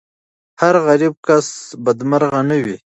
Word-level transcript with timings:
هر 0.61 0.75
غریب 0.87 1.13
کس 1.27 1.47
بدمرغه 1.83 2.41
نه 2.49 2.57
وي. 2.63 2.77